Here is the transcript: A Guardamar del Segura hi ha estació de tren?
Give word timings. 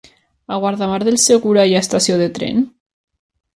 A 0.53 0.55
Guardamar 0.63 0.97
del 1.09 1.19
Segura 1.25 1.67
hi 1.71 1.77
ha 1.77 1.83
estació 1.87 2.19
de 2.25 2.33
tren? 2.41 2.67